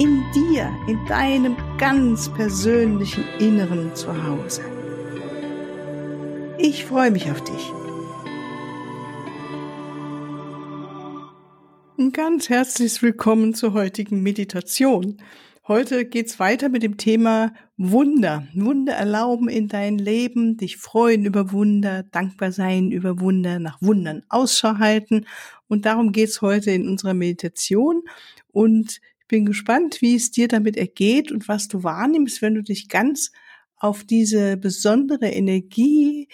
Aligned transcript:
in 0.00 0.24
dir, 0.32 0.74
in 0.88 1.04
deinem 1.04 1.58
ganz 1.76 2.32
persönlichen 2.32 3.22
Inneren 3.38 3.94
zu 3.94 4.10
Hause. 4.24 4.62
Ich 6.56 6.86
freue 6.86 7.10
mich 7.10 7.30
auf 7.30 7.44
dich. 7.44 7.70
Ein 11.98 12.12
ganz 12.12 12.48
herzliches 12.48 13.02
Willkommen 13.02 13.52
zur 13.52 13.74
heutigen 13.74 14.22
Meditation. 14.22 15.18
Heute 15.68 16.06
geht's 16.06 16.40
weiter 16.40 16.70
mit 16.70 16.82
dem 16.82 16.96
Thema 16.96 17.52
Wunder. 17.76 18.48
Wunder 18.54 18.94
erlauben 18.94 19.50
in 19.50 19.68
dein 19.68 19.98
Leben, 19.98 20.56
dich 20.56 20.78
freuen 20.78 21.26
über 21.26 21.52
Wunder, 21.52 22.04
dankbar 22.04 22.52
sein 22.52 22.90
über 22.90 23.20
Wunder, 23.20 23.58
nach 23.58 23.82
Wundern 23.82 24.22
Ausschau 24.30 24.78
halten. 24.78 25.26
Und 25.68 25.84
darum 25.84 26.12
geht's 26.12 26.40
heute 26.40 26.70
in 26.70 26.88
unserer 26.88 27.12
Meditation. 27.12 28.02
Und 28.50 28.98
bin 29.30 29.46
gespannt, 29.46 30.02
wie 30.02 30.16
es 30.16 30.32
dir 30.32 30.48
damit 30.48 30.76
ergeht 30.76 31.30
und 31.30 31.46
was 31.46 31.68
du 31.68 31.84
wahrnimmst, 31.84 32.42
wenn 32.42 32.56
du 32.56 32.62
dich 32.62 32.88
ganz 32.88 33.30
auf 33.76 34.02
diese 34.02 34.56
besondere 34.56 35.28
Energie 35.28 36.28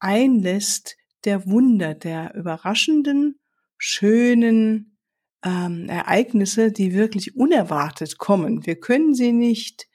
einlässt, 0.00 0.96
der 1.24 1.46
Wunder, 1.46 1.94
der 1.94 2.34
überraschenden, 2.34 3.38
schönen 3.78 4.98
ähm, 5.44 5.88
Ereignisse, 5.88 6.72
die 6.72 6.94
wirklich 6.94 7.36
unerwartet 7.36 8.18
kommen. 8.18 8.66
Wir 8.66 8.74
können 8.74 9.14
sie 9.14 9.32
nicht 9.32 9.88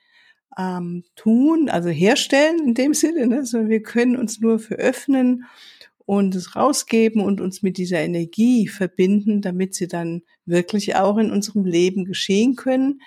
ähm, 0.57 1.03
tun, 1.17 1.69
also 1.69 1.89
herstellen 1.89 2.59
in 2.65 2.73
dem 2.73 2.93
Sinne, 2.93 3.27
ne, 3.27 3.45
sondern 3.45 3.69
wir 3.69 3.83
können 3.83 4.15
uns 4.15 4.39
nur 4.39 4.59
für 4.59 4.75
öffnen 4.75 5.43
und 6.05 6.33
es 6.33 6.55
rausgeben 6.55 7.21
und 7.21 7.41
uns 7.41 7.61
mit 7.61 7.77
dieser 7.77 7.99
Energie 7.99 8.69
verbinden, 8.69 9.41
damit 9.41 9.75
sie 9.75 9.89
dann 9.89 10.21
wirklich 10.47 10.95
auch 10.95 11.17
in 11.17 11.31
unserem 11.31 11.65
Leben 11.65 12.05
geschehen 12.05 12.55
können. 12.55 13.01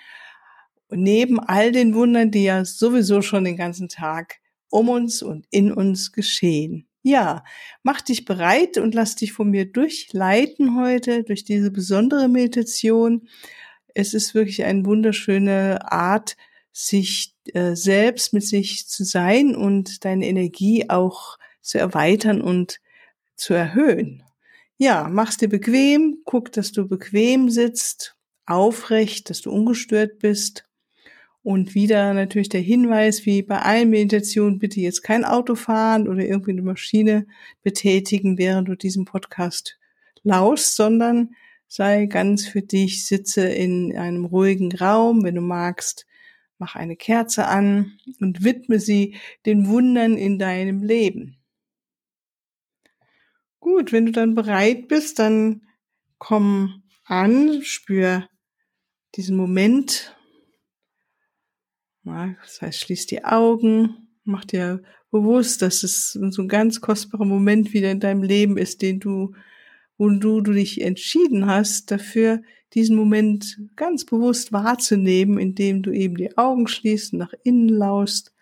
Und 0.87 1.01
neben 1.03 1.39
all 1.39 1.71
den 1.71 1.93
Wundern, 1.93 2.31
die 2.31 2.43
ja 2.43 2.65
sowieso 2.65 3.21
schon 3.21 3.43
den 3.43 3.57
ganzen 3.57 3.89
Tag 3.89 4.39
um 4.69 4.89
uns 4.89 5.21
und 5.21 5.45
in 5.51 5.71
uns 5.71 6.11
geschehen. 6.11 6.87
Ja, 7.03 7.43
mach 7.83 8.01
dich 8.01 8.25
bereit 8.25 8.77
und 8.77 8.93
lass 8.93 9.15
dich 9.15 9.33
von 9.33 9.49
mir 9.49 9.65
durchleiten 9.65 10.77
heute 10.79 11.23
durch 11.23 11.43
diese 11.43 11.71
besondere 11.71 12.27
Meditation. 12.27 13.27
Es 13.93 14.13
ist 14.13 14.35
wirklich 14.35 14.63
eine 14.63 14.85
wunderschöne 14.85 15.91
Art, 15.91 16.37
sich 16.71 17.35
äh, 17.53 17.75
selbst 17.75 18.33
mit 18.33 18.45
sich 18.45 18.87
zu 18.87 19.03
sein 19.03 19.55
und 19.55 20.05
deine 20.05 20.27
Energie 20.27 20.89
auch 20.89 21.37
zu 21.61 21.79
erweitern 21.79 22.41
und 22.41 22.79
zu 23.35 23.53
erhöhen. 23.53 24.23
Ja, 24.83 25.07
mach's 25.11 25.37
dir 25.37 25.47
bequem, 25.47 26.23
guck, 26.25 26.51
dass 26.53 26.71
du 26.71 26.87
bequem 26.87 27.51
sitzt, 27.51 28.17
aufrecht, 28.47 29.29
dass 29.29 29.41
du 29.41 29.51
ungestört 29.51 30.17
bist. 30.17 30.67
Und 31.43 31.75
wieder 31.75 32.15
natürlich 32.15 32.49
der 32.49 32.61
Hinweis, 32.61 33.27
wie 33.27 33.43
bei 33.43 33.59
allen 33.59 33.91
Meditationen, 33.91 34.57
bitte 34.57 34.81
jetzt 34.81 35.03
kein 35.03 35.23
Auto 35.23 35.53
fahren 35.53 36.07
oder 36.07 36.25
irgendwie 36.25 36.49
eine 36.49 36.63
Maschine 36.63 37.27
betätigen, 37.61 38.39
während 38.39 38.69
du 38.69 38.75
diesen 38.75 39.05
Podcast 39.05 39.77
lauschst, 40.23 40.75
sondern 40.75 41.35
sei 41.67 42.07
ganz 42.07 42.47
für 42.47 42.63
dich, 42.63 43.05
sitze 43.05 43.47
in 43.47 43.95
einem 43.95 44.25
ruhigen 44.25 44.75
Raum, 44.75 45.23
wenn 45.23 45.35
du 45.35 45.41
magst, 45.41 46.07
mach 46.57 46.75
eine 46.75 46.95
Kerze 46.95 47.45
an 47.45 47.99
und 48.19 48.43
widme 48.43 48.79
sie 48.79 49.13
den 49.45 49.67
Wundern 49.67 50.17
in 50.17 50.39
deinem 50.39 50.81
Leben. 50.81 51.37
Gut, 53.61 53.91
wenn 53.91 54.07
du 54.07 54.11
dann 54.11 54.33
bereit 54.33 54.87
bist, 54.87 55.19
dann 55.19 55.61
komm 56.17 56.81
an, 57.05 57.61
spür 57.61 58.27
diesen 59.15 59.37
Moment. 59.37 60.17
Das 62.03 62.61
heißt, 62.61 62.79
schließ 62.79 63.05
die 63.05 63.23
Augen, 63.23 64.09
mach 64.23 64.45
dir 64.45 64.81
bewusst, 65.11 65.61
dass 65.61 65.83
es 65.83 66.13
so 66.13 66.41
ein 66.41 66.47
ganz 66.47 66.81
kostbarer 66.81 67.25
Moment 67.25 67.71
wieder 67.71 67.91
in 67.91 67.99
deinem 67.99 68.23
Leben 68.23 68.57
ist, 68.57 68.81
den 68.81 68.99
du, 68.99 69.35
wo 69.97 70.09
du, 70.09 70.41
du 70.41 70.53
dich 70.53 70.81
entschieden 70.81 71.45
hast, 71.45 71.91
dafür 71.91 72.41
diesen 72.73 72.95
Moment 72.95 73.59
ganz 73.75 74.05
bewusst 74.05 74.51
wahrzunehmen, 74.51 75.37
indem 75.37 75.83
du 75.83 75.91
eben 75.91 76.15
die 76.15 76.35
Augen 76.35 76.67
schließt, 76.67 77.13
nach 77.13 77.33
innen 77.43 77.69
laust, 77.69 78.33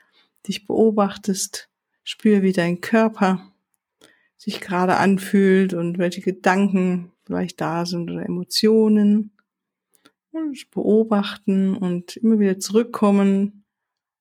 dich 0.47 0.65
beobachtest, 0.65 1.69
spür 2.05 2.41
wie 2.41 2.53
dein 2.53 2.79
Körper 2.79 3.51
sich 4.39 4.61
gerade 4.61 4.95
anfühlt 4.97 5.73
und 5.73 5.97
welche 5.97 6.21
Gedanken 6.21 7.11
vielleicht 7.25 7.59
da 7.59 7.85
sind 7.85 8.09
oder 8.09 8.25
Emotionen. 8.25 9.31
Und 10.31 10.71
beobachten 10.71 11.75
und 11.75 12.15
immer 12.17 12.39
wieder 12.39 12.59
zurückkommen 12.59 13.65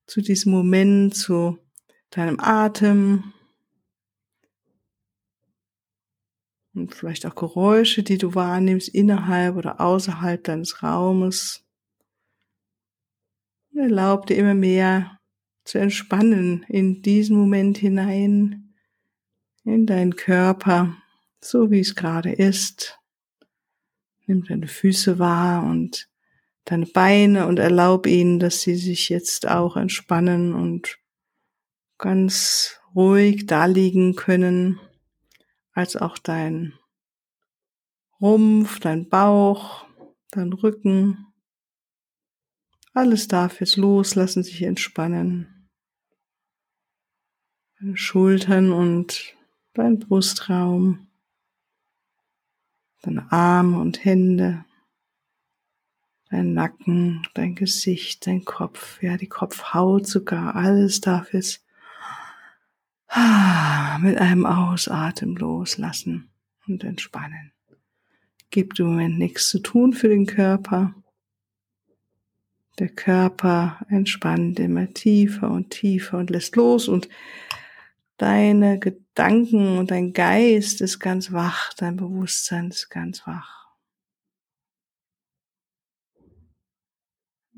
zu 0.06 0.20
diesem 0.20 0.52
Moment, 0.52 1.14
zu 1.14 1.58
deinem 2.10 2.40
Atem. 2.40 3.32
Und 6.74 6.94
vielleicht 6.94 7.24
auch 7.26 7.34
Geräusche, 7.34 8.02
die 8.02 8.18
du 8.18 8.34
wahrnimmst 8.34 8.88
innerhalb 8.88 9.56
oder 9.56 9.80
außerhalb 9.80 10.42
deines 10.42 10.82
Raumes. 10.82 11.64
Und 13.70 13.80
erlaub 13.80 14.26
dir 14.26 14.36
immer 14.36 14.54
mehr 14.54 15.20
zu 15.64 15.78
entspannen 15.78 16.64
in 16.68 17.02
diesen 17.02 17.36
Moment 17.36 17.78
hinein 17.78 18.67
in 19.68 19.86
deinen 19.86 20.16
Körper, 20.16 20.96
so 21.40 21.70
wie 21.70 21.80
es 21.80 21.94
gerade 21.94 22.32
ist. 22.32 22.98
Nimm 24.26 24.44
deine 24.44 24.68
Füße 24.68 25.18
wahr 25.18 25.64
und 25.64 26.08
deine 26.64 26.86
Beine 26.86 27.46
und 27.46 27.58
erlaub 27.58 28.06
ihnen, 28.06 28.38
dass 28.38 28.62
sie 28.62 28.76
sich 28.76 29.08
jetzt 29.08 29.48
auch 29.48 29.76
entspannen 29.76 30.54
und 30.54 30.98
ganz 31.96 32.80
ruhig 32.94 33.46
da 33.46 33.66
liegen 33.66 34.14
können, 34.14 34.80
als 35.72 35.96
auch 35.96 36.18
dein 36.18 36.74
Rumpf, 38.20 38.80
dein 38.80 39.08
Bauch, 39.08 39.86
dein 40.30 40.52
Rücken. 40.52 41.26
Alles 42.92 43.28
darf 43.28 43.60
jetzt 43.60 43.76
loslassen, 43.76 44.42
sich 44.42 44.62
entspannen. 44.62 45.70
Deine 47.78 47.96
Schultern 47.96 48.72
und 48.72 49.37
dein 49.78 50.00
Brustraum, 50.00 51.06
deine 53.02 53.30
Arme 53.30 53.78
und 53.78 54.04
Hände, 54.04 54.64
dein 56.30 56.52
Nacken, 56.52 57.26
dein 57.34 57.54
Gesicht, 57.54 58.26
dein 58.26 58.44
Kopf, 58.44 59.00
ja, 59.02 59.16
die 59.16 59.28
Kopfhaut 59.28 60.08
sogar, 60.08 60.56
alles 60.56 61.00
darf 61.00 61.32
es 61.32 61.64
mit 64.00 64.18
einem 64.18 64.46
Ausatmen 64.46 65.36
loslassen 65.36 66.28
und 66.66 66.82
entspannen. 66.82 67.52
Gibt 68.50 68.80
im 68.80 68.86
Moment 68.86 69.18
nichts 69.18 69.48
zu 69.48 69.60
tun 69.60 69.92
für 69.92 70.08
den 70.08 70.26
Körper. 70.26 70.92
Der 72.80 72.88
Körper 72.88 73.78
entspannt 73.88 74.58
immer 74.58 74.92
tiefer 74.92 75.50
und 75.50 75.70
tiefer 75.70 76.18
und 76.18 76.30
lässt 76.30 76.56
los 76.56 76.88
und 76.88 77.08
deine 78.18 78.78
Gedanken 78.78 79.78
und 79.78 79.90
dein 79.90 80.12
Geist 80.12 80.80
ist 80.80 80.98
ganz 80.98 81.32
wach, 81.32 81.72
dein 81.74 81.96
Bewusstsein 81.96 82.68
ist 82.68 82.90
ganz 82.90 83.26
wach. 83.26 83.68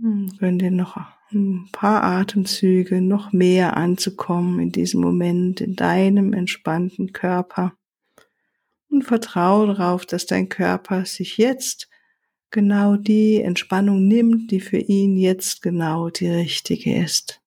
Hm, 0.00 0.32
gönn 0.38 0.58
dir 0.58 0.70
noch 0.70 0.96
ein 1.32 1.68
paar 1.72 2.02
Atemzüge, 2.02 3.00
noch 3.00 3.32
mehr 3.32 3.76
anzukommen 3.76 4.60
in 4.60 4.72
diesem 4.72 5.00
Moment, 5.00 5.60
in 5.60 5.76
deinem 5.76 6.32
entspannten 6.32 7.12
Körper. 7.12 7.74
Und 8.88 9.04
vertraue 9.04 9.68
darauf, 9.68 10.04
dass 10.04 10.26
dein 10.26 10.48
Körper 10.48 11.04
sich 11.04 11.36
jetzt 11.36 11.88
genau 12.50 12.96
die 12.96 13.40
Entspannung 13.40 14.08
nimmt, 14.08 14.50
die 14.50 14.60
für 14.60 14.78
ihn 14.78 15.16
jetzt 15.16 15.62
genau 15.62 16.10
die 16.10 16.28
richtige 16.28 16.96
ist. 16.96 17.39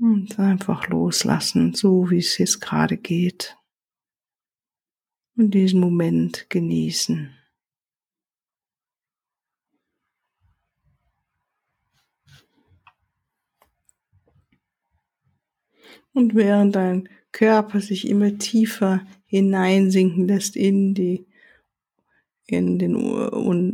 Und 0.00 0.38
einfach 0.38 0.88
loslassen, 0.88 1.74
so 1.74 2.10
wie 2.10 2.18
es 2.18 2.38
jetzt 2.38 2.60
gerade 2.60 2.96
geht. 2.96 3.56
Und 5.36 5.52
diesen 5.52 5.78
Moment 5.78 6.48
genießen. 6.48 7.36
Und 16.12 16.34
während 16.34 16.76
dein 16.76 17.08
Körper 17.30 17.80
sich 17.80 18.08
immer 18.08 18.38
tiefer 18.38 19.06
hineinsinken 19.26 20.26
lässt 20.26 20.56
in 20.56 20.94
die, 20.94 21.26
in 22.46 22.78
den, 22.78 22.96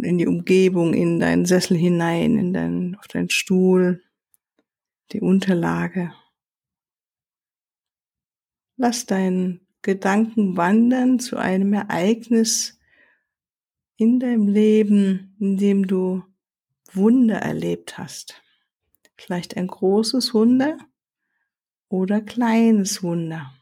in 0.03 0.19
die 0.19 0.27
Umgebung, 0.27 0.93
in 0.93 1.21
deinen 1.21 1.47
Sessel 1.47 1.77
hinein, 1.77 2.37
in 2.37 2.53
deinen, 2.53 2.97
auf 2.97 3.07
deinen 3.07 3.31
Stuhl, 3.31 4.03
die 5.13 5.21
Unterlage. 5.21 6.13
Lass 8.77 9.07
deinen 9.07 9.67
Gedanken 9.83 10.57
wandern 10.57 11.19
zu 11.19 11.37
einem 11.37 11.73
Ereignis 11.73 12.79
in 13.97 14.21
deinem 14.21 14.49
Leben, 14.49 15.37
in 15.39 15.57
dem 15.57 15.87
du 15.87 16.23
Wunder 16.93 17.37
erlebt 17.37 17.99
hast. 17.99 18.43
Vielleicht 19.17 19.57
ein 19.57 19.69
großes 19.69 20.35
Wunder 20.35 20.77
oder 21.89 22.21
kleines 22.21 23.03
Wunder. 23.03 23.53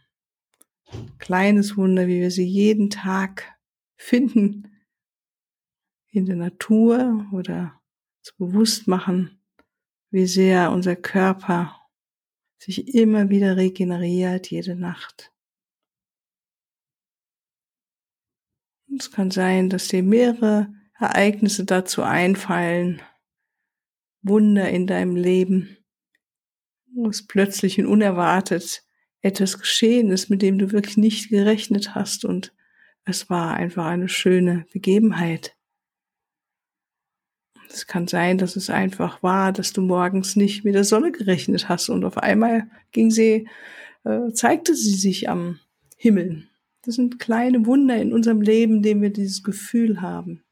Kleines 1.19 1.77
Wunder, 1.77 2.07
wie 2.07 2.21
wir 2.21 2.31
sie 2.31 2.47
jeden 2.47 2.91
Tag 2.91 3.53
finden 3.97 4.71
in 6.11 6.27
der 6.27 6.37
Natur 6.37 7.27
oder 7.33 7.81
zu 8.23 8.37
bewusst 8.37 8.89
machen, 8.89 9.41
wie 10.15 10.27
sehr 10.27 10.71
unser 10.71 10.95
Körper 10.95 11.75
sich 12.59 12.95
immer 12.95 13.31
wieder 13.31 13.57
regeneriert 13.57 14.49
jede 14.49 14.77
Nacht. 14.77 15.33
Es 18.97 19.11
kann 19.11 19.33
sein, 19.33 19.71
dass 19.71 19.89
dir 19.89 20.05
mehrere 20.05 20.73
Ereignisse 20.97 21.65
dazu 21.65 22.05
einfallen, 22.05 23.03
Wunder 24.23 24.71
in 24.71 24.87
deinem 24.87 25.17
Leben, 25.17 25.79
wo 26.93 27.09
es 27.09 27.27
plötzlich 27.27 27.81
und 27.81 27.87
unerwartet 27.87 28.85
etwas 29.21 29.59
geschehen 29.59 30.13
ist, 30.13 30.31
mit 30.31 30.43
dem 30.43 30.59
du 30.59 30.71
wirklich 30.71 30.97
nicht 30.97 31.29
gerechnet 31.29 31.97
hast 31.97 32.25
und 32.25 32.55
es 33.05 33.29
war 33.31 33.55
einfach 33.55 33.87
eine 33.87 34.09
schöne 34.09 34.65
Begebenheit. 34.73 35.57
Es 37.71 37.87
kann 37.87 38.07
sein, 38.07 38.39
dass 38.39 38.57
es 38.57 38.71
einfach 38.71 39.23
war, 39.23 39.53
dass 39.53 39.73
du 39.73 39.83
morgens 39.83 40.37
nicht 40.37 40.65
mit 40.65 40.75
der 40.75 40.85
Sonne 40.85 41.13
gerechnet 41.13 41.69
hast 41.69 41.89
und 41.89 42.05
auf 42.05 42.19
einmal 42.19 42.69
ging 42.93 43.11
sie, 43.11 43.49
äh, 44.05 44.33
zeigte 44.33 44.75
sie 44.75 44.95
sich 44.95 45.29
am 45.29 45.59
Himmel. 45.97 46.47
Das 46.83 46.97
sind 46.97 47.19
kleine 47.19 47.67
Wunder 47.67 47.97
in 47.97 48.13
unserem 48.13 48.43
Leben, 48.43 48.83
dem 48.83 49.01
wir 49.01 49.11
dieses 49.11 49.43
Gefühl 49.43 50.01
haben. 50.01 50.45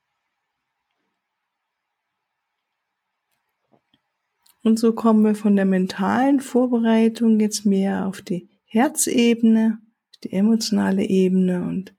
Und 4.62 4.79
so 4.79 4.93
kommen 4.93 5.25
wir 5.25 5.35
von 5.35 5.56
der 5.56 5.64
mentalen 5.64 6.41
Vorbereitung 6.41 7.41
jetzt 7.41 7.67
mehr 7.67 8.06
auf 8.06 8.23
die 8.23 8.49
Herzebene, 8.64 9.79
die 10.23 10.32
emotionale 10.32 11.05
Ebene 11.05 11.62
und 11.64 11.94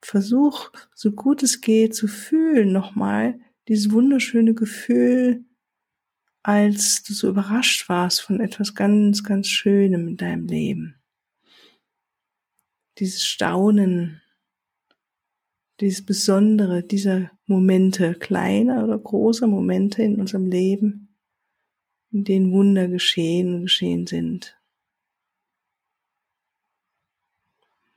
versuch, 0.00 0.70
so 0.94 1.12
gut 1.12 1.42
es 1.42 1.60
geht, 1.60 1.94
zu 1.94 2.08
fühlen 2.08 2.72
nochmal, 2.72 3.38
dieses 3.68 3.90
wunderschöne 3.90 4.54
Gefühl, 4.54 5.44
als 6.42 7.02
du 7.02 7.14
so 7.14 7.28
überrascht 7.28 7.88
warst 7.88 8.20
von 8.20 8.40
etwas 8.40 8.74
ganz, 8.74 9.24
ganz 9.24 9.48
Schönem 9.48 10.08
in 10.08 10.16
deinem 10.16 10.46
Leben. 10.46 10.96
Dieses 12.98 13.24
Staunen, 13.24 14.20
dieses 15.80 16.04
Besondere 16.04 16.82
dieser 16.82 17.30
Momente, 17.46 18.14
kleiner 18.14 18.84
oder 18.84 18.98
großer 18.98 19.46
Momente 19.46 20.02
in 20.02 20.20
unserem 20.20 20.46
Leben, 20.46 21.16
in 22.12 22.24
denen 22.24 22.52
Wunder 22.52 22.88
geschehen 22.88 23.54
und 23.54 23.62
geschehen 23.62 24.06
sind. 24.06 24.56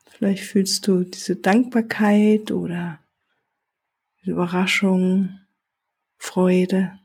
Vielleicht 0.10 0.44
fühlst 0.44 0.88
du 0.88 1.04
diese 1.04 1.36
Dankbarkeit 1.36 2.52
oder 2.52 3.00
diese 4.20 4.32
Überraschung 4.32 5.40
Freude. 6.28 7.00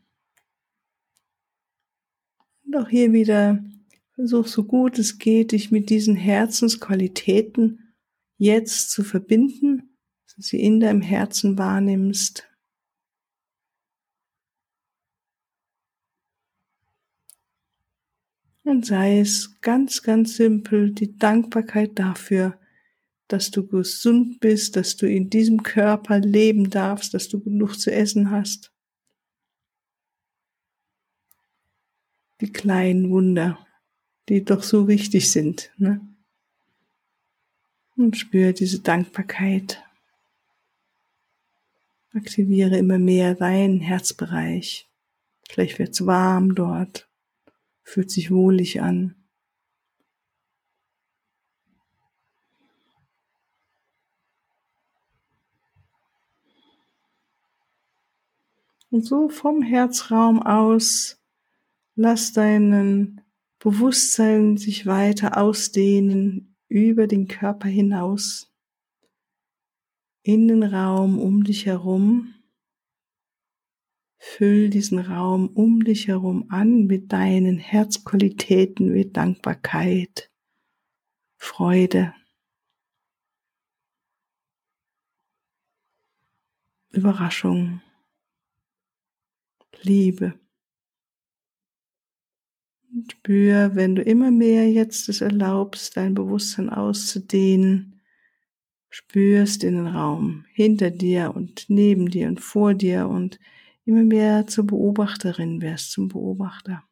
Und 2.65 2.77
auch 2.77 2.89
hier 2.89 3.13
wieder 3.13 3.65
versuch 4.15 4.49
so 4.49 4.65
gut 4.65 4.99
es 4.99 5.19
geht, 5.19 5.53
dich 5.53 5.71
mit 5.71 5.91
diesen 5.91 6.17
Herzensqualitäten 6.17 7.95
jetzt 8.37 8.91
zu 8.91 9.05
verbinden, 9.05 9.97
dass 10.25 10.35
du 10.35 10.43
sie 10.43 10.61
in 10.61 10.81
deinem 10.81 11.03
Herzen 11.03 11.57
wahrnimmst. 11.57 12.49
Und 18.65 18.85
sei 18.85 19.21
es 19.21 19.61
ganz, 19.61 20.03
ganz 20.03 20.37
simpel 20.37 20.91
die 20.93 21.17
Dankbarkeit 21.17 21.97
dafür, 21.99 22.59
dass 23.29 23.53
du 23.53 23.67
gesund 23.67 24.41
bist, 24.41 24.75
dass 24.75 24.97
du 24.97 25.09
in 25.09 25.31
diesem 25.31 25.63
Körper 25.63 26.19
leben 26.19 26.71
darfst, 26.71 27.15
dass 27.15 27.29
du 27.29 27.41
genug 27.41 27.79
zu 27.79 27.93
essen 27.93 28.31
hast. 28.31 28.72
Die 32.43 32.53
kleinen 32.53 33.11
Wunder, 33.11 33.65
die 34.29 34.45
doch 34.45 34.65
so 34.65 34.89
wichtig 34.89 35.31
sind. 35.31 35.71
Ne? 35.79 36.01
Und 37.97 38.17
spüre 38.17 38.53
diese 38.53 38.81
Dankbarkeit. 38.81 39.81
Aktiviere 42.13 42.77
immer 42.77 42.99
mehr 42.99 43.37
deinen 43.37 43.81
Herzbereich. 43.81 44.91
Vielleicht 45.49 45.79
wird 45.79 45.91
es 45.91 46.05
warm 46.05 46.57
dort, 46.57 47.09
fühlt 47.85 48.11
sich 48.11 48.31
wohlig 48.33 48.83
an. 48.83 49.15
Und 58.91 59.07
so 59.07 59.29
vom 59.29 59.63
Herzraum 59.63 60.43
aus 60.43 61.22
Lass 61.95 62.33
deinen 62.33 63.21
Bewusstsein 63.59 64.57
sich 64.57 64.87
weiter 64.87 65.37
ausdehnen 65.37 66.57
über 66.69 67.07
den 67.07 67.29
Körper 67.29 67.69
hinaus, 67.69 68.51
in 70.23 70.49
den 70.49 70.63
Raum 70.63 71.19
um 71.19 71.45
dich 71.45 71.67
herum. 71.67 72.35
Füll 74.19 74.71
diesen 74.71 75.01
Raum 75.01 75.49
um 75.49 75.85
dich 75.85 76.09
herum 76.09 76.47
an 76.49 76.87
mit 76.87 77.13
deinen 77.13 77.59
Herzqualitäten 77.59 78.95
wie 78.95 79.11
Dankbarkeit, 79.11 80.31
Freude, 81.37 82.15
Überraschung, 86.91 87.83
Liebe. 89.83 90.42
Spür, 93.11 93.75
wenn 93.75 93.95
du 93.95 94.03
immer 94.03 94.31
mehr 94.31 94.71
jetzt 94.71 95.09
es 95.09 95.23
erlaubst, 95.23 95.97
dein 95.97 96.15
Bewusstsein 96.15 96.69
auszudehnen, 96.69 98.03
spürst 98.91 99.65
in 99.65 99.77
den 99.77 99.87
Raum 99.87 100.45
hinter 100.53 100.91
dir 100.91 101.35
und 101.35 101.65
neben 101.69 102.11
dir 102.11 102.29
und 102.29 102.41
vor 102.41 102.75
dir 102.75 103.09
und 103.09 103.39
immer 103.87 104.05
mehr 104.05 104.47
zur 104.47 104.67
Beobachterin 104.67 105.63
wirst, 105.63 105.93
zum 105.93 106.09
Beobachter. 106.09 106.85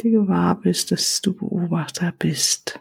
Dir 0.00 0.10
gewahr 0.12 0.58
bist, 0.58 0.90
dass 0.90 1.20
du 1.20 1.34
Beobachter 1.34 2.12
bist. 2.12 2.80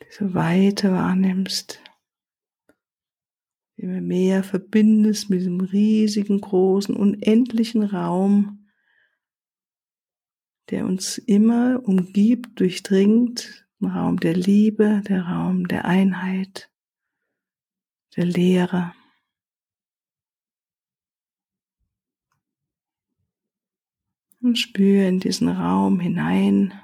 Diese 0.00 0.32
Weite 0.32 0.92
wahrnimmst 0.92 1.82
immer 3.78 4.00
mehr 4.00 4.42
verbindest 4.42 5.30
mit 5.30 5.40
diesem 5.40 5.60
riesigen, 5.60 6.40
großen, 6.40 6.96
unendlichen 6.96 7.84
Raum, 7.84 8.66
der 10.70 10.84
uns 10.84 11.16
immer 11.16 11.80
umgibt, 11.84 12.58
durchdringt, 12.60 13.66
ein 13.80 13.86
Raum 13.86 14.18
der 14.18 14.34
Liebe, 14.34 15.02
der 15.08 15.22
Raum 15.22 15.68
der 15.68 15.84
Einheit, 15.84 16.70
der 18.16 18.26
Lehre. 18.26 18.92
Und 24.40 24.58
spüre 24.58 25.06
in 25.06 25.20
diesen 25.20 25.48
Raum 25.48 26.00
hinein, 26.00 26.74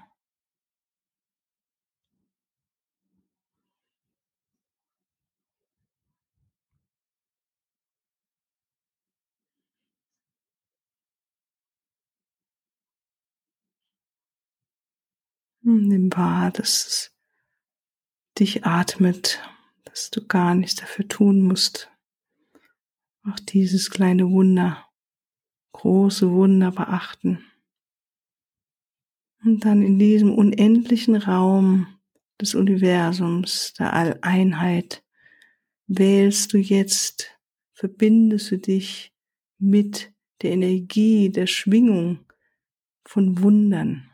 Nimm 15.67 16.13
wahr, 16.15 16.51
dass 16.51 16.87
es 16.87 17.13
dich 18.39 18.67
atmet, 18.67 19.41
dass 19.85 20.11
du 20.11 20.27
gar 20.27 20.55
nichts 20.55 20.77
dafür 20.77 21.09
tun 21.09 21.41
musst. 21.41 21.91
Auch 23.27 23.41
dieses 23.41 23.91
kleine 23.91 24.31
Wunder 24.31 24.87
große 25.73 26.31
Wunder 26.31 26.71
beachten. 26.71 27.45
Und 29.43 29.65
dann 29.65 29.83
in 29.83 29.99
diesem 29.99 30.35
unendlichen 30.35 31.17
Raum 31.17 31.87
des 32.41 32.55
Universums, 32.55 33.75
der 33.79 33.93
Alleinheit, 33.93 35.03
wählst 35.87 36.53
du 36.53 36.59
jetzt, 36.59 37.39
verbindest 37.73 38.51
du 38.51 38.59
dich 38.59 39.15
mit 39.59 40.13
der 40.43 40.53
Energie, 40.53 41.31
der 41.31 41.47
Schwingung 41.47 42.25
von 43.05 43.43
Wundern, 43.43 44.11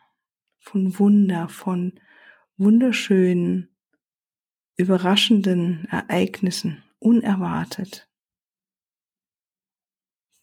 von 0.60 0.98
Wunder, 0.98 1.48
von 1.48 1.98
wunderschönen, 2.56 3.68
überraschenden 4.76 5.86
Ereignissen, 5.86 6.84
unerwartet. 6.98 8.08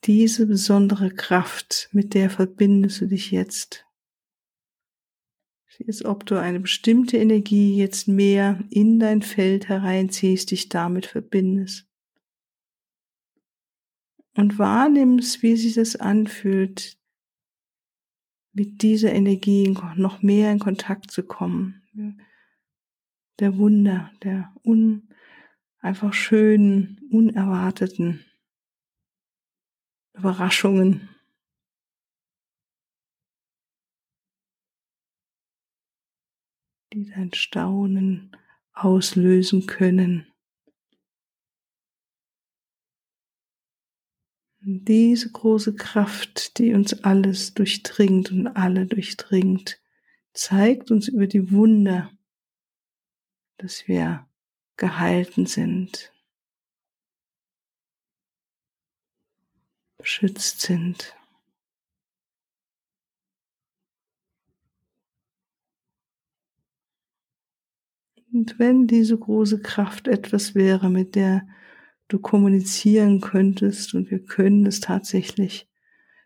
Diese 0.04 0.48
besondere 0.48 1.12
Kraft, 1.12 1.90
mit 1.92 2.14
der 2.14 2.30
verbindest 2.30 3.02
du 3.02 3.08
dich 3.08 3.32
jetzt. 3.32 3.86
Es 5.68 5.80
ist, 5.80 6.06
ob 6.06 6.26
du 6.26 6.40
eine 6.40 6.60
bestimmte 6.60 7.18
Energie 7.18 7.76
jetzt 7.78 8.08
mehr 8.08 8.64
in 8.70 9.00
dein 9.00 9.22
Feld 9.22 9.70
hereinziehst, 9.70 10.52
dich 10.52 10.70
damit 10.70 11.06
verbindest. 11.06 11.88
Und 14.36 14.58
wahrnimmst, 14.60 15.44
wie 15.44 15.56
sich 15.56 15.74
das 15.74 15.96
anfühlt, 15.96 16.98
mit 18.58 18.82
dieser 18.82 19.14
Energie 19.14 19.70
noch 19.98 20.24
mehr 20.24 20.52
in 20.52 20.58
Kontakt 20.58 21.12
zu 21.12 21.22
kommen. 21.22 21.84
Der 23.40 23.56
Wunder, 23.60 24.12
der 24.24 24.52
un, 24.64 25.14
einfach 25.78 26.12
schönen, 26.14 27.00
unerwarteten 27.12 28.26
Überraschungen. 30.14 31.10
die 36.94 37.06
dein 37.12 37.32
Staunen 37.34 38.36
auslösen 38.74 39.68
können. 39.68 40.26
Diese 44.70 45.32
große 45.32 45.76
Kraft, 45.76 46.58
die 46.58 46.74
uns 46.74 47.02
alles 47.06 47.54
durchdringt 47.54 48.34
und 48.34 48.48
alle 48.48 48.86
durchdringt, 48.86 49.82
zeigt 50.34 50.92
uns 50.92 51.08
über 51.08 51.26
die 51.26 51.52
Wunder, 51.54 52.12
dass 53.56 53.88
wir 53.88 54.28
gehalten 54.76 55.46
sind, 55.46 56.12
beschützt 59.98 60.60
sind. 60.60 61.16
Und 68.34 68.60
wenn 68.60 68.86
diese 68.86 69.18
große 69.18 69.62
Kraft 69.62 70.10
etwas 70.10 70.56
wäre, 70.56 70.90
mit 70.90 71.16
der 71.16 71.48
du 72.08 72.20
kommunizieren 72.20 73.22
könntest, 73.22 73.94
und 73.94 74.10
wir 74.12 74.24
können 74.24 74.66
es 74.66 74.80
tatsächlich, 74.80 75.68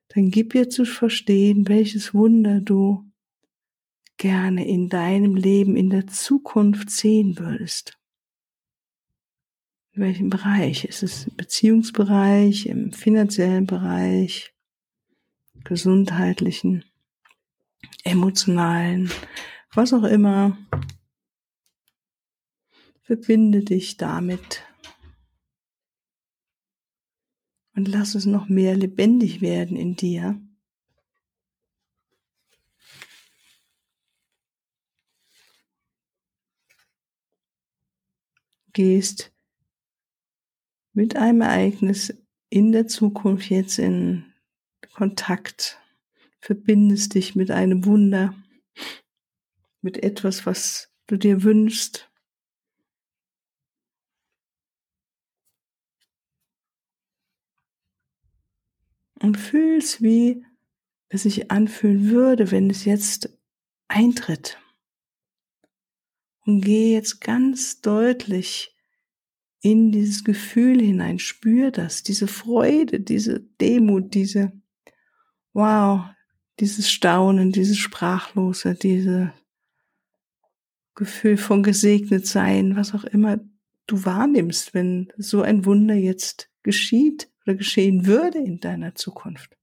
dann 0.09 0.29
gib 0.29 0.53
ihr 0.55 0.69
zu 0.69 0.85
verstehen, 0.85 1.67
welches 1.67 2.13
Wunder 2.13 2.59
du 2.59 3.05
gerne 4.17 4.67
in 4.67 4.89
deinem 4.89 5.35
Leben 5.35 5.75
in 5.75 5.89
der 5.89 6.05
Zukunft 6.07 6.89
sehen 6.89 7.39
würdest. 7.39 7.97
In 9.93 10.03
welchem 10.03 10.29
Bereich? 10.29 10.85
Ist 10.85 11.01
es 11.03 11.27
im 11.27 11.35
Beziehungsbereich, 11.35 12.67
im 12.67 12.93
finanziellen 12.93 13.65
Bereich, 13.65 14.53
gesundheitlichen, 15.63 16.85
emotionalen, 18.03 19.11
was 19.73 19.93
auch 19.93 20.03
immer? 20.03 20.57
Verbinde 23.01 23.61
dich 23.61 23.97
damit 23.97 24.63
und 27.75 27.87
lass 27.87 28.15
es 28.15 28.25
noch 28.25 28.49
mehr 28.49 28.75
lebendig 28.75 29.41
werden 29.41 29.77
in 29.77 29.95
dir. 29.95 30.39
Gehst 38.73 39.33
mit 40.93 41.15
einem 41.15 41.41
Ereignis 41.41 42.13
in 42.49 42.71
der 42.71 42.87
Zukunft 42.87 43.49
jetzt 43.49 43.79
in 43.79 44.33
Kontakt, 44.93 45.79
verbindest 46.39 47.15
dich 47.15 47.35
mit 47.35 47.51
einem 47.51 47.85
Wunder, 47.85 48.33
mit 49.81 50.03
etwas, 50.03 50.45
was 50.45 50.91
du 51.07 51.17
dir 51.17 51.43
wünschst, 51.43 52.10
und 59.21 59.37
fühlst, 59.37 60.01
wie 60.01 60.43
es 61.09 61.23
sich 61.23 61.51
anfühlen 61.51 62.09
würde, 62.09 62.51
wenn 62.51 62.69
es 62.69 62.85
jetzt 62.85 63.29
eintritt. 63.87 64.57
Und 66.45 66.61
geh 66.61 66.93
jetzt 66.93 67.21
ganz 67.21 67.81
deutlich 67.81 68.75
in 69.61 69.91
dieses 69.91 70.23
Gefühl 70.23 70.81
hinein, 70.81 71.19
spür 71.19 71.69
das, 71.71 72.01
diese 72.01 72.27
Freude, 72.27 72.99
diese 72.99 73.39
Demut, 73.39 74.13
diese 74.15 74.51
Wow, 75.53 76.05
dieses 76.59 76.89
Staunen, 76.89 77.51
dieses 77.51 77.77
Sprachlose, 77.77 78.73
diese 78.73 79.33
Gefühl 80.95 81.37
von 81.37 81.61
gesegnet 81.61 82.25
sein, 82.25 82.75
was 82.75 82.93
auch 82.95 83.03
immer 83.03 83.39
du 83.85 84.05
wahrnimmst, 84.05 84.73
wenn 84.73 85.11
so 85.17 85.41
ein 85.41 85.65
Wunder 85.65 85.95
jetzt 85.95 86.49
geschieht 86.63 87.29
oder 87.51 87.57
geschehen 87.57 88.05
würde 88.05 88.37
in 88.39 88.59
deiner 88.59 88.95
Zukunft. 88.95 89.57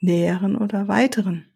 Näheren 0.00 0.56
oder 0.56 0.88
weiteren. 0.88 1.52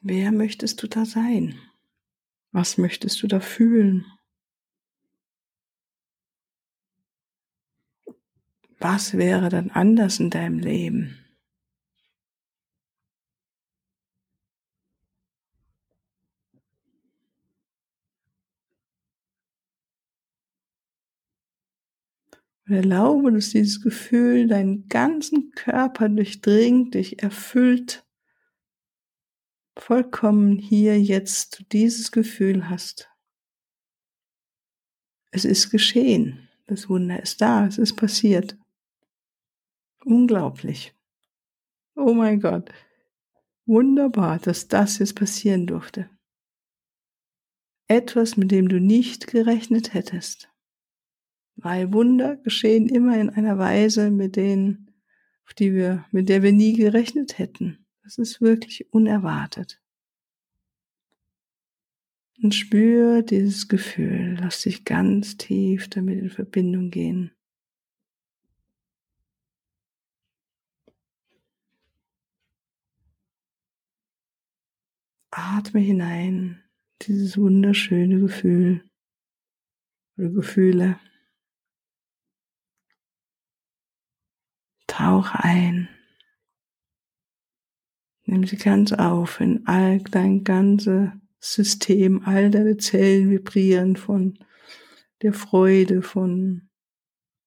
Wer 0.00 0.32
möchtest 0.32 0.82
du 0.82 0.88
da 0.88 1.04
sein? 1.04 1.58
Was 2.52 2.76
möchtest 2.78 3.22
du 3.22 3.26
da 3.26 3.40
fühlen? 3.40 4.04
Was 8.80 9.14
wäre 9.14 9.48
dann 9.48 9.70
anders 9.70 10.20
in 10.20 10.30
deinem 10.30 10.60
Leben? 10.60 11.18
Und 22.68 22.74
erlaube, 22.74 23.32
dass 23.32 23.50
dieses 23.50 23.80
Gefühl 23.80 24.46
deinen 24.46 24.88
ganzen 24.88 25.52
Körper 25.52 26.08
durchdringt, 26.08 26.94
dich 26.94 27.22
erfüllt, 27.22 28.06
vollkommen 29.76 30.58
hier 30.58 31.00
jetzt 31.00 31.64
dieses 31.72 32.12
Gefühl 32.12 32.68
hast. 32.68 33.08
Es 35.30 35.44
ist 35.44 35.70
geschehen. 35.70 36.48
Das 36.66 36.88
Wunder 36.90 37.22
ist 37.22 37.40
da. 37.40 37.66
Es 37.66 37.78
ist 37.78 37.96
passiert. 37.96 38.58
Unglaublich. 40.08 40.94
Oh 41.94 42.14
mein 42.14 42.40
Gott. 42.40 42.70
Wunderbar, 43.66 44.38
dass 44.38 44.66
das 44.66 45.00
jetzt 45.00 45.16
passieren 45.16 45.66
durfte. 45.66 46.08
Etwas, 47.88 48.38
mit 48.38 48.50
dem 48.50 48.70
du 48.70 48.80
nicht 48.80 49.26
gerechnet 49.26 49.92
hättest. 49.92 50.48
Weil 51.56 51.92
Wunder 51.92 52.36
geschehen 52.36 52.88
immer 52.88 53.20
in 53.20 53.28
einer 53.28 53.58
Weise, 53.58 54.10
mit 54.10 54.36
denen, 54.36 54.94
auf 55.44 55.52
die 55.52 55.74
wir, 55.74 56.06
mit 56.10 56.30
der 56.30 56.42
wir 56.42 56.52
nie 56.52 56.72
gerechnet 56.72 57.38
hätten. 57.38 57.84
Das 58.02 58.16
ist 58.16 58.40
wirklich 58.40 58.90
unerwartet. 58.90 59.78
Und 62.42 62.54
spür 62.54 63.20
dieses 63.20 63.68
Gefühl. 63.68 64.38
Lass 64.40 64.62
dich 64.62 64.86
ganz 64.86 65.36
tief 65.36 65.90
damit 65.90 66.18
in 66.18 66.30
Verbindung 66.30 66.90
gehen. 66.90 67.32
Atme 75.38 75.80
hinein, 75.80 76.62
dieses 77.02 77.38
wunderschöne 77.38 78.20
Gefühl 78.20 78.82
oder 80.16 80.30
Gefühle. 80.30 80.98
Tauche 84.86 85.42
ein. 85.44 85.88
Nimm 88.24 88.44
sie 88.46 88.56
ganz 88.56 88.92
auf 88.92 89.40
in 89.40 89.66
all 89.66 90.00
dein 90.00 90.44
ganze 90.44 91.12
System, 91.40 92.24
all 92.24 92.50
deine 92.50 92.76
Zellen 92.76 93.30
vibrieren 93.30 93.96
von 93.96 94.38
der 95.22 95.32
Freude, 95.32 96.02
von 96.02 96.68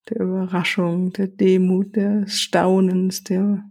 der 0.09 0.21
Überraschung, 0.21 1.11
der 1.13 1.27
Demut, 1.27 1.95
des 1.95 2.39
Staunens, 2.39 3.23
der 3.23 3.69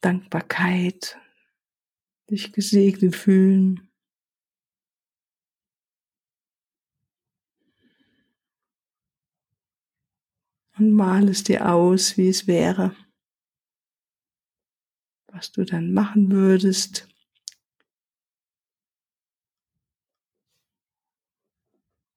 Dankbarkeit, 0.00 1.18
dich 2.30 2.52
gesegnet 2.52 3.16
fühlen. 3.16 3.90
Und 10.78 10.92
mal 10.92 11.28
es 11.28 11.44
dir 11.44 11.68
aus, 11.70 12.16
wie 12.16 12.28
es 12.28 12.46
wäre, 12.46 12.96
was 15.26 15.52
du 15.52 15.64
dann 15.64 15.92
machen 15.92 16.30
würdest, 16.30 17.06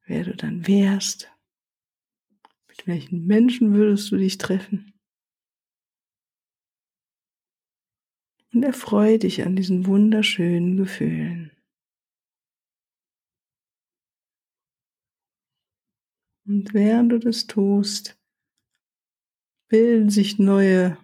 wer 0.06 0.24
du 0.24 0.36
dann 0.36 0.66
wärst, 0.66 1.30
mit 2.68 2.88
welchen 2.88 3.26
Menschen 3.26 3.74
würdest 3.74 4.12
du 4.12 4.18
dich 4.18 4.38
treffen. 4.38 4.93
Und 8.54 8.64
erfreue 8.64 9.18
dich 9.18 9.44
an 9.44 9.56
diesen 9.56 9.88
wunderschönen 9.88 10.78
Gefühlen. 10.78 11.52
Und 16.46 16.74
während 16.74 17.12
du 17.12 17.20
das 17.20 17.48
tust, 17.48 18.20
bilden 19.70 20.10
sich 20.10 20.38
neue 20.38 20.98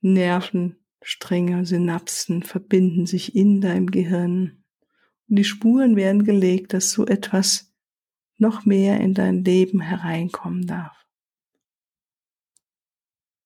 Nervenstränge, 0.00 1.64
Synapsen 1.64 2.42
verbinden 2.42 3.06
sich 3.06 3.36
in 3.36 3.60
deinem 3.60 3.90
Gehirn. 3.90 4.64
Und 5.28 5.36
die 5.36 5.44
Spuren 5.44 5.96
werden 5.96 6.24
gelegt, 6.24 6.72
dass 6.72 6.90
so 6.90 7.06
etwas 7.06 7.72
noch 8.36 8.64
mehr 8.64 9.00
in 9.00 9.14
dein 9.14 9.44
Leben 9.44 9.80
hereinkommen 9.80 10.66
darf. 10.66 11.06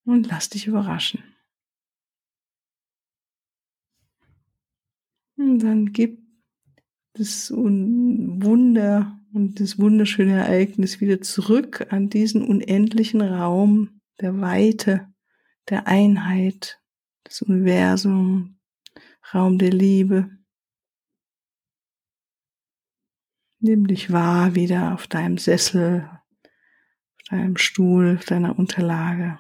Und 0.04 0.28
lass 0.28 0.48
dich 0.48 0.66
überraschen. 0.66 1.22
Und 5.38 5.60
dann 5.60 5.92
gib 5.92 6.20
das 7.14 7.50
Wunder 7.52 9.18
und 9.32 9.60
das 9.60 9.78
wunderschöne 9.78 10.34
Ereignis 10.34 11.00
wieder 11.00 11.20
zurück 11.20 11.86
an 11.90 12.10
diesen 12.10 12.42
unendlichen 12.46 13.20
Raum 13.20 14.00
der 14.20 14.40
Weite, 14.40 15.12
der 15.68 15.86
Einheit, 15.86 16.80
des 17.26 17.42
Universums, 17.42 18.50
Raum 19.32 19.58
der 19.58 19.70
Liebe. 19.70 20.30
Nimm 23.60 23.86
dich 23.86 24.10
wahr 24.12 24.54
wieder 24.54 24.94
auf 24.94 25.06
deinem 25.06 25.38
Sessel, 25.38 26.08
auf 26.10 27.22
deinem 27.30 27.56
Stuhl, 27.56 28.16
auf 28.18 28.24
deiner 28.24 28.58
Unterlage 28.58 29.38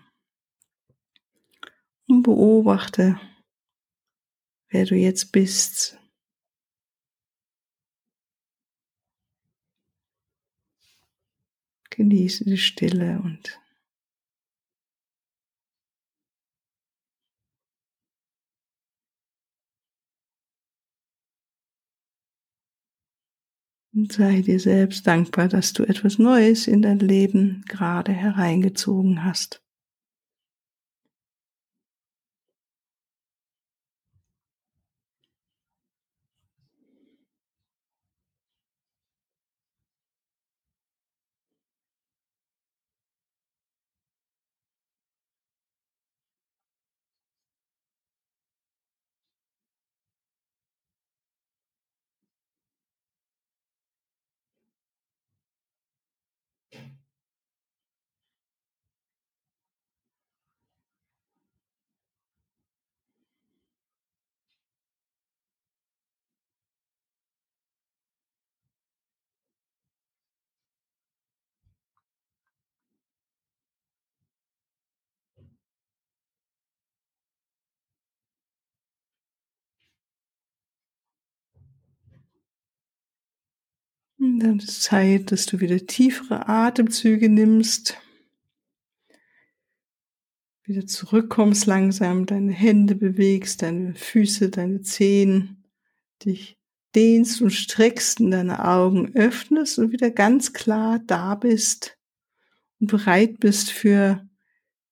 und 2.06 2.22
beobachte, 2.22 3.18
wer 4.70 4.84
du 4.84 4.94
jetzt 4.94 5.32
bist. 5.32 5.98
Genieße 11.90 12.44
die 12.44 12.58
Stille 12.58 13.20
und 13.24 13.60
sei 24.12 24.42
dir 24.42 24.60
selbst 24.60 25.06
dankbar, 25.06 25.48
dass 25.48 25.72
du 25.72 25.82
etwas 25.82 26.18
Neues 26.18 26.66
in 26.68 26.82
dein 26.82 27.00
Leben 27.00 27.64
gerade 27.66 28.12
hereingezogen 28.12 29.24
hast. 29.24 29.60
Dann 84.36 84.58
ist 84.58 84.82
Zeit, 84.82 85.32
dass 85.32 85.46
du 85.46 85.60
wieder 85.60 85.86
tiefere 85.86 86.48
Atemzüge 86.48 87.28
nimmst. 87.28 87.96
Wieder 90.64 90.86
zurückkommst 90.86 91.66
langsam, 91.66 92.26
deine 92.26 92.52
Hände 92.52 92.94
bewegst, 92.94 93.62
deine 93.62 93.94
Füße, 93.94 94.50
deine 94.50 94.82
Zehen, 94.82 95.64
dich 96.24 96.58
dehnst 96.94 97.40
und 97.40 97.50
streckst 97.50 98.20
und 98.20 98.30
deine 98.30 98.64
Augen 98.64 99.14
öffnest 99.14 99.78
und 99.78 99.92
wieder 99.92 100.10
ganz 100.10 100.52
klar 100.52 101.00
da 101.06 101.34
bist 101.34 101.96
und 102.80 102.90
bereit 102.90 103.40
bist 103.40 103.70
für 103.70 104.26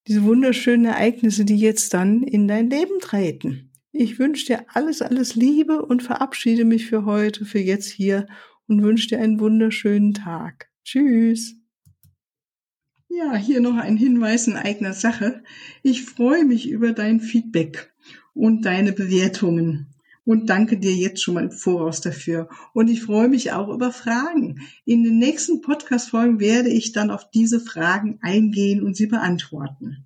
diese 0.07 0.22
wunderschönen 0.22 0.87
Ereignisse, 0.87 1.44
die 1.44 1.57
jetzt 1.57 1.94
dann 1.94 2.22
in 2.22 2.49
dein 2.49 2.70
Leben 2.70 2.99
treten. 3.01 3.72
Ich 3.92 4.18
wünsche 4.18 4.46
dir 4.46 4.66
alles, 4.75 5.03
alles 5.03 5.35
Liebe 5.35 5.85
und 5.85 6.03
verabschiede 6.03 6.64
mich 6.64 6.87
für 6.87 7.05
heute, 7.05 7.44
für 7.44 7.59
jetzt 7.59 7.90
hier 7.90 8.27
und 8.68 8.83
wünsche 8.83 9.09
dir 9.09 9.20
einen 9.20 9.40
wunderschönen 9.40 10.14
Tag. 10.14 10.68
Tschüss. 10.85 11.57
Ja, 13.09 13.35
hier 13.35 13.61
noch 13.61 13.76
ein 13.76 13.96
Hinweis 13.96 14.46
in 14.46 14.57
eigener 14.57 14.92
Sache. 14.92 15.42
Ich 15.83 16.05
freue 16.05 16.44
mich 16.44 16.68
über 16.68 16.92
dein 16.92 17.20
Feedback 17.20 17.92
und 18.35 18.66
deine 18.66 18.92
Bewertungen 18.92 19.94
und 20.24 20.50
danke 20.50 20.79
dir 20.79 20.94
jetzt 20.94 21.22
schon 21.22 21.35
mal 21.35 21.44
im 21.44 21.52
Voraus 21.52 22.00
dafür. 22.00 22.48
Und 22.74 22.88
ich 22.88 23.02
freue 23.02 23.29
mich 23.29 23.52
auch 23.52 23.68
über 23.68 23.92
Fragen. 23.92 24.61
In 24.85 25.05
den 25.05 25.18
nächsten 25.18 25.61
Podcast-Folgen 25.61 26.40
werde 26.40 26.68
ich 26.68 26.92
dann 26.92 27.11
auf 27.11 27.31
diese 27.31 27.61
Fragen 27.61 28.18
eingehen 28.20 28.83
und 28.83 28.96
sie 28.96 29.07
beantworten 29.07 30.06